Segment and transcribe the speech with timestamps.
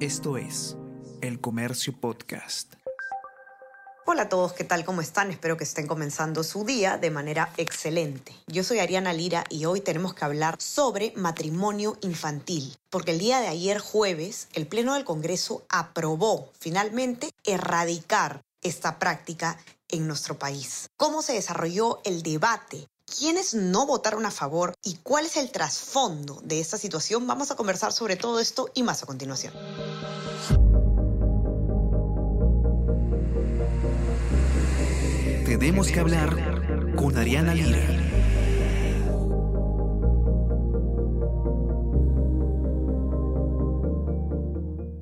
[0.00, 0.76] Esto es
[1.22, 2.74] El Comercio Podcast.
[4.04, 4.84] Hola a todos, ¿qué tal?
[4.84, 5.30] ¿Cómo están?
[5.30, 8.34] Espero que estén comenzando su día de manera excelente.
[8.46, 13.40] Yo soy Ariana Lira y hoy tenemos que hablar sobre matrimonio infantil, porque el día
[13.40, 19.58] de ayer jueves el Pleno del Congreso aprobó finalmente erradicar esta práctica
[19.88, 20.90] en nuestro país.
[20.98, 22.86] ¿Cómo se desarrolló el debate?
[23.18, 27.26] ¿Quiénes no votaron a favor y cuál es el trasfondo de esta situación?
[27.26, 29.54] Vamos a conversar sobre todo esto y más a continuación.
[35.46, 37.78] Tenemos que hablar con Ariana Lira.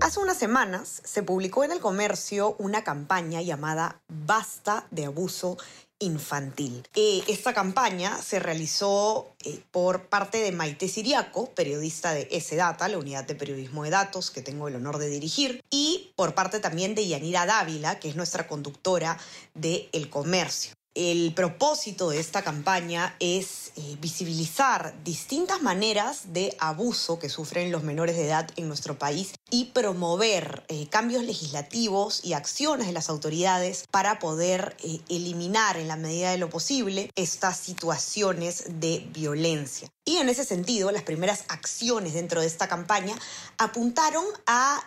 [0.00, 5.56] Hace unas semanas se publicó en el comercio una campaña llamada Basta de abuso
[6.00, 6.82] infantil.
[6.96, 12.98] Eh, esta campaña se realizó eh, por parte de Maite Siriaco, periodista de S-Data, la
[12.98, 16.94] unidad de periodismo de datos que tengo el honor de dirigir, y por parte también
[16.94, 19.18] de Yanira Dávila, que es nuestra conductora
[19.54, 20.72] de El Comercio.
[20.96, 27.84] El propósito de esta campaña es eh, visibilizar distintas maneras de abuso que sufren los
[27.84, 33.08] menores de edad en nuestro país y promover eh, cambios legislativos y acciones de las
[33.08, 39.88] autoridades para poder eh, eliminar en la medida de lo posible estas situaciones de violencia.
[40.04, 43.14] Y en ese sentido, las primeras acciones dentro de esta campaña
[43.58, 44.82] apuntaron a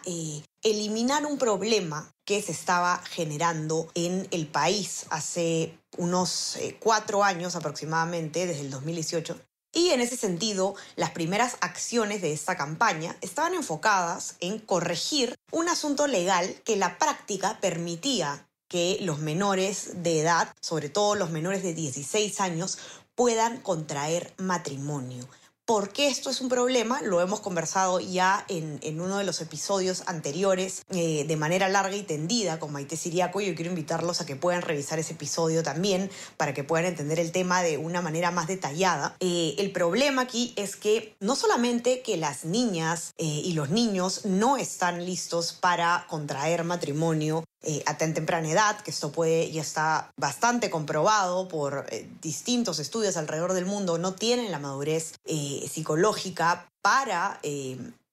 [0.63, 7.55] eliminar un problema que se estaba generando en el país hace unos eh, cuatro años
[7.55, 9.39] aproximadamente, desde el 2018.
[9.75, 15.67] Y en ese sentido, las primeras acciones de esta campaña estaban enfocadas en corregir un
[15.67, 21.61] asunto legal que la práctica permitía que los menores de edad, sobre todo los menores
[21.63, 22.77] de 16 años,
[23.15, 25.27] puedan contraer matrimonio.
[25.65, 27.01] ¿Por qué esto es un problema?
[27.01, 32.03] Lo hemos conversado ya en, uno de los episodios anteriores eh, de manera larga y
[32.03, 36.11] tendida con Maite Siriaco y yo quiero invitarlos a que puedan revisar ese episodio también
[36.35, 39.15] para que puedan entender el tema de una manera más detallada.
[39.21, 44.25] Eh, el problema aquí es que no solamente que las niñas eh, y los niños
[44.25, 49.61] no están listos para contraer matrimonio eh, a tan temprana edad, que esto puede ya
[49.61, 55.52] está bastante comprobado por eh, distintos estudios alrededor del mundo, no tienen la madurez eh,
[55.67, 57.39] psicológica para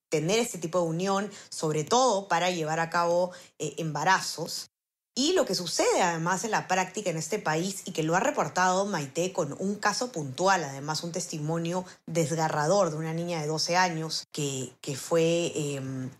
[0.08, 4.70] tener este tipo de unión, sobre todo para llevar a cabo embarazos.
[5.14, 8.20] Y lo que sucede además en la práctica en este país y que lo ha
[8.20, 13.76] reportado Maite con un caso puntual, además un testimonio desgarrador de una niña de 12
[13.76, 16.10] años que, fue em,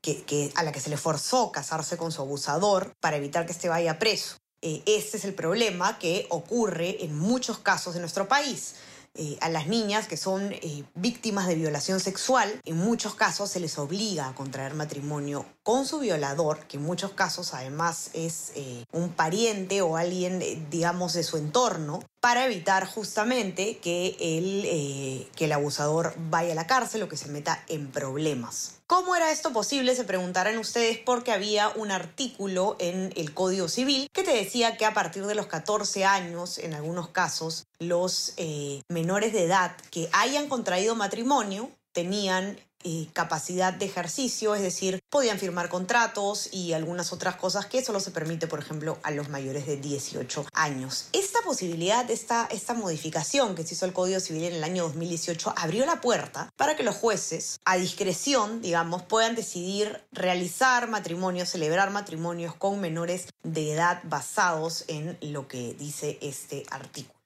[0.00, 3.68] que, a la que se le forzó casarse con su abusador para evitar que este
[3.68, 4.36] vaya preso.
[4.60, 8.74] Eh, este es el problema que ocurre en muchos casos de nuestro país.
[9.16, 13.60] Eh, a las niñas que son eh, víctimas de violación sexual, en muchos casos se
[13.60, 18.52] les obliga a contraer matrimonio con su violador, que en muchos casos además es
[18.92, 25.52] un pariente o alguien, digamos, de su entorno, para evitar justamente que el, que el
[25.52, 28.80] abusador vaya a la cárcel o que se meta en problemas.
[28.88, 29.94] ¿Cómo era esto posible?
[29.94, 34.84] Se preguntarán ustedes porque había un artículo en el Código Civil que te decía que
[34.84, 40.08] a partir de los 14 años, en algunos casos, los eh, menores de edad que
[40.12, 47.12] hayan contraído matrimonio tenían eh, capacidad de ejercicio, es decir, podían firmar contratos y algunas
[47.12, 51.08] otras cosas que solo se permite, por ejemplo, a los mayores de 18 años.
[51.12, 55.54] Esta posibilidad, esta, esta modificación que se hizo el Código Civil en el año 2018
[55.56, 61.90] abrió la puerta para que los jueces, a discreción, digamos, puedan decidir realizar matrimonios, celebrar
[61.90, 67.16] matrimonios con menores de edad basados en lo que dice este artículo.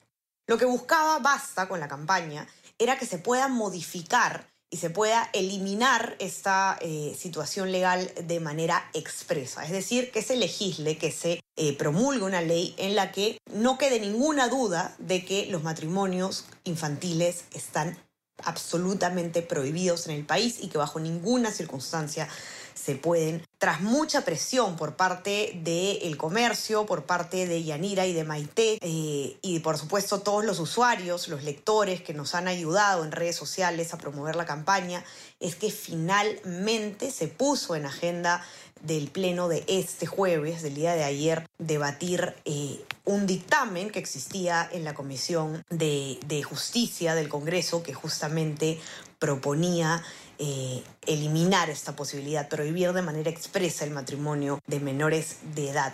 [0.47, 2.47] Lo que buscaba Basta con la campaña
[2.77, 8.89] era que se puedan modificar y se pueda eliminar esta eh, situación legal de manera
[8.93, 9.65] expresa.
[9.65, 13.77] Es decir, que se legisle, que se eh, promulgue una ley en la que no
[13.77, 17.97] quede ninguna duda de que los matrimonios infantiles están
[18.43, 22.29] absolutamente prohibidos en el país y que bajo ninguna circunstancia
[22.73, 28.23] se pueden, tras mucha presión por parte del comercio, por parte de Yanira y de
[28.23, 33.11] Maite, eh, y por supuesto todos los usuarios, los lectores que nos han ayudado en
[33.11, 35.03] redes sociales a promover la campaña,
[35.39, 38.43] es que finalmente se puso en agenda
[38.83, 44.67] del pleno de este jueves, del día de ayer, debatir eh, un dictamen que existía
[44.71, 48.79] en la Comisión de, de Justicia del Congreso que justamente
[49.19, 50.03] proponía
[50.43, 55.93] eh, eliminar esta posibilidad, prohibir de manera expresa el matrimonio de menores de edad.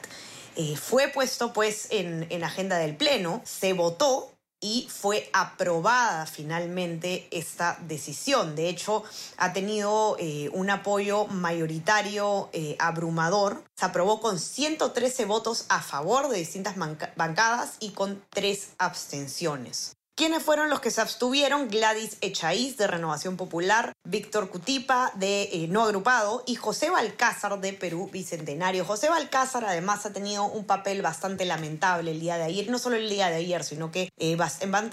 [0.55, 7.77] Eh, fue puesto pues en, agenda del Pleno, se votó, y fue aprobada finalmente esta
[7.81, 8.55] decisión.
[8.55, 9.03] De hecho,
[9.37, 13.63] ha tenido eh, un apoyo mayoritario eh, abrumador.
[13.75, 19.96] Se aprobó con 113 votos a favor de distintas bancadas y con tres abstenciones.
[20.17, 21.69] ¿Quiénes fueron los que se abstuvieron?
[21.69, 27.71] Gladys Echaíz de Renovación Popular, Víctor Cutipa de eh, No Agrupado y José Balcázar de
[27.73, 28.83] Perú Bicentenario.
[28.83, 32.95] José Balcázar además ha tenido un papel bastante lamentable el día de ayer, no solo
[32.95, 34.37] el día de ayer, sino que eh,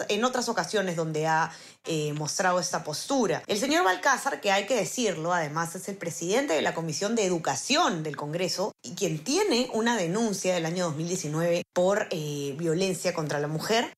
[0.08, 1.50] en, otras ocasiones donde ha
[1.86, 3.42] eh, mostrado esta postura.
[3.46, 7.24] El señor Balcázar, que hay que decirlo, además es el presidente de la Comisión de
[7.24, 13.48] Educación del Congreso y quien tiene una denuncia del año 2019 por violencia contra la
[13.48, 13.90] mujer,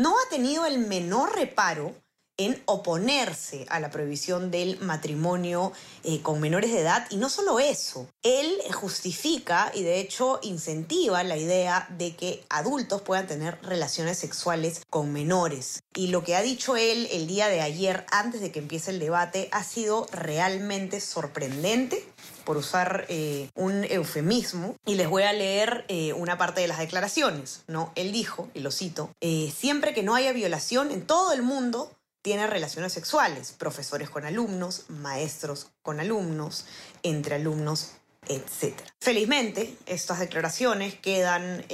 [0.00, 1.94] no ha tenido el menor reparo
[2.40, 5.72] en oponerse a la prohibición del matrimonio
[6.04, 7.06] eh, con menores de edad.
[7.10, 13.02] Y no solo eso, él justifica y de hecho incentiva la idea de que adultos
[13.02, 15.82] puedan tener relaciones sexuales con menores.
[15.94, 19.00] Y lo que ha dicho él el día de ayer, antes de que empiece el
[19.00, 22.09] debate, ha sido realmente sorprendente
[22.44, 26.78] por usar eh, un eufemismo, y les voy a leer eh, una parte de las
[26.78, 27.62] declaraciones.
[27.66, 27.92] ¿no?
[27.94, 31.96] Él dijo, y lo cito, eh, siempre que no haya violación en todo el mundo,
[32.22, 36.66] tiene relaciones sexuales, profesores con alumnos, maestros con alumnos,
[37.02, 37.92] entre alumnos,
[38.28, 38.78] etc.
[39.00, 41.64] Felizmente, estas declaraciones quedan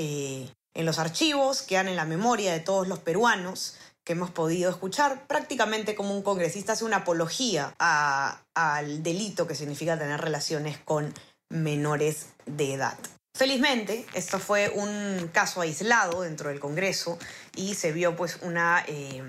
[0.76, 3.74] en los archivos, quedan en la memoria de todos los peruanos,
[4.06, 9.98] que hemos podido escuchar, prácticamente como un congresista hace una apología al delito que significa
[9.98, 11.12] tener relaciones con
[11.50, 12.96] menores de edad.
[13.36, 17.18] Felizmente, esto fue un caso aislado dentro del Congreso
[17.56, 19.22] y se vio pues una eh,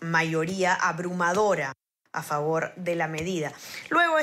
[0.00, 1.72] mayoría abrumadora
[2.12, 3.52] a favor de la medida.
[3.88, 4.16] Luego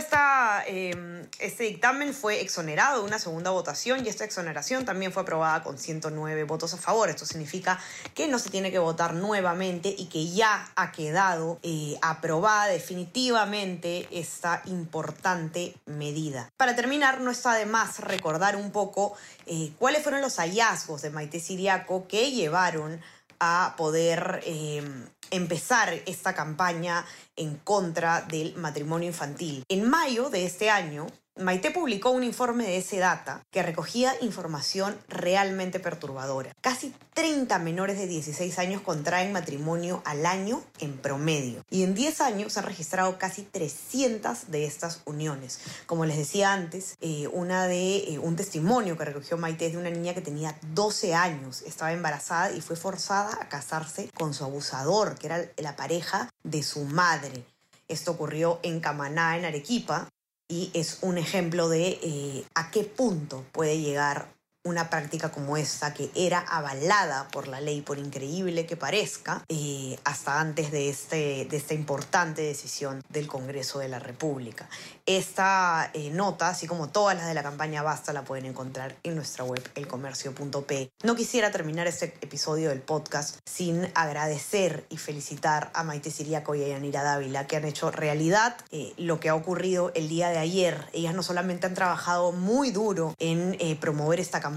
[0.68, 5.64] em, este dictamen fue exonerado de una segunda votación y esta exoneración también fue aprobada
[5.64, 7.10] con 109 votos a favor.
[7.10, 7.80] Esto significa
[8.14, 14.08] que no se tiene que votar nuevamente y que ya ha quedado eh, aprobada definitivamente
[14.12, 16.50] esta importante medida.
[16.58, 19.16] Para terminar, no está de más recordar un poco
[19.46, 23.02] eh, cuáles fueron los hallazgos de Maite Siriaco que llevaron
[23.40, 27.06] a poder em, empezar esta campaña
[27.36, 29.64] en contra del matrimonio infantil.
[29.70, 31.08] En mayo de este año,
[31.40, 36.54] Maite publicó un informe de ese data que recogía información realmente perturbadora.
[36.60, 41.64] Casi 30 menores de 16 años contraen matrimonio al año en promedio.
[41.70, 45.62] Y en 10 años se han registrado casi 300 de estas uniones.
[45.86, 49.78] Como les decía antes, eh, una de, eh, un testimonio que recogió Maite es de
[49.78, 54.44] una niña que tenía 12 años, estaba embarazada y fue forzada a casarse con su
[54.44, 57.46] abusador, que era la pareja de su madre.
[57.88, 60.10] Esto ocurrió en Camaná, en Arequipa,
[60.50, 64.28] y es un ejemplo de eh, a qué punto puede llegar
[64.64, 69.98] una práctica como esta que era avalada por la ley, por increíble que parezca, eh,
[70.04, 74.70] hasta antes de, este, de esta importante decisión del Congreso de la República.
[75.06, 79.16] Esta eh, nota, así como todas las de la campaña Basta, la pueden encontrar en
[79.16, 80.92] nuestra web elcomercio.p.
[81.04, 86.64] No quisiera terminar este episodio del podcast sin agradecer y felicitar a Maite Siriaco y
[86.64, 90.38] a Yanira Dávila, que han hecho realidad eh, lo que ha ocurrido el día de
[90.38, 90.86] ayer.
[90.94, 94.49] Ellas no solamente han trabajado muy duro en eh, promover esta campaña,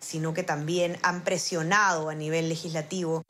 [0.00, 3.22] sino que también han presionado a nivel legislativo,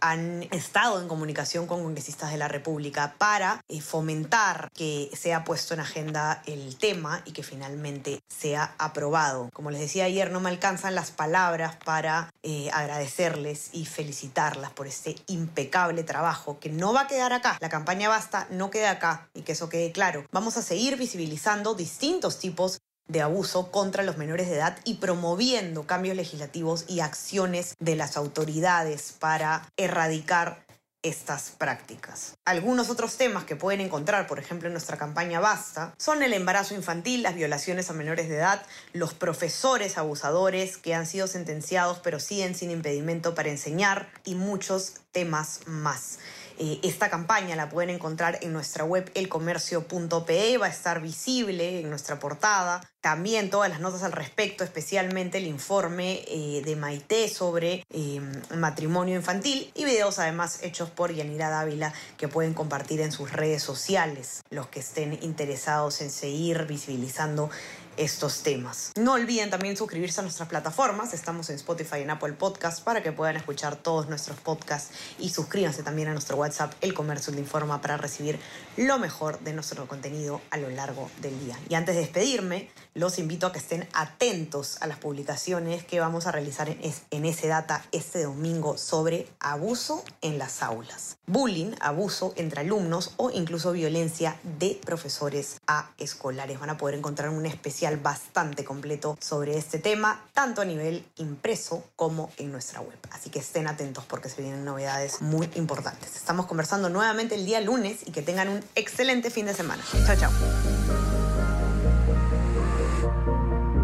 [0.00, 5.80] han estado en comunicación con congresistas de la República para fomentar que sea puesto en
[5.80, 9.50] agenda agenda el tema y que finalmente sea aprobado.
[9.52, 14.86] Como les decía ayer, no me alcanzan las palabras para eh, agradecerles y felicitarlas por
[14.86, 17.58] este impecable trabajo que no va a quedar acá.
[17.60, 20.24] La campaña Basta no queda acá y que eso quede claro.
[20.32, 25.86] Vamos a seguir visibilizando distintos tipos de abuso contra los menores de edad y promoviendo
[25.86, 30.64] cambios legislativos y acciones de las autoridades para erradicar
[31.02, 32.34] estas prácticas.
[32.44, 36.74] Algunos otros temas que pueden encontrar, por ejemplo, en nuestra campaña Basta, son el embarazo
[36.74, 42.20] infantil, las violaciones a menores de edad, los profesores abusadores que han sido sentenciados pero
[42.20, 46.18] siguen sin impedimento para enseñar y muchos temas más.
[46.64, 51.90] Eh, esta campaña la pueden encontrar en nuestra web elcomercio.pe, va a estar visible en
[51.90, 52.80] nuestra portada.
[53.00, 59.16] También todas las notas al respecto, especialmente el informe eh, de Maite sobre em, matrimonio
[59.16, 64.44] infantil y videos además hechos por Yanira Dávila que pueden compartir en sus redes sociales
[64.50, 67.50] los que estén interesados en seguir visibilizando
[67.96, 68.92] estos temas.
[68.96, 71.14] No olviden también suscribirse a nuestras plataformas.
[71.14, 75.30] Estamos en Spotify y en Apple Podcasts para que puedan escuchar todos nuestros podcasts y
[75.30, 78.38] suscríbanse también a nuestro WhatsApp El Comercio de Informa para recibir
[78.76, 81.58] lo mejor de nuestro contenido a lo largo del día.
[81.68, 86.26] Y antes de despedirme, los invito a que estén atentos a las publicaciones que vamos
[86.26, 92.32] a realizar en, en ese data este domingo sobre abuso en las aulas, bullying, abuso
[92.36, 96.60] entre alumnos o incluso violencia de profesores a escolares.
[96.60, 97.46] Van a poder encontrar un
[97.82, 102.96] especial bastante completo sobre este tema, tanto a nivel impreso como en nuestra web.
[103.10, 106.14] Así que estén atentos porque se vienen novedades muy importantes.
[106.14, 109.82] Estamos conversando nuevamente el día lunes y que tengan un excelente fin de semana.
[110.06, 110.30] Chao, chao.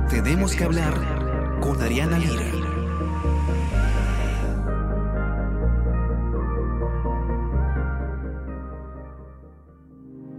[0.09, 2.45] Tenemos que hablar con Ariana Lira.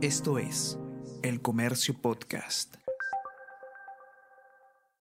[0.01, 0.79] Esto es
[1.23, 2.79] El Comercio Podcast.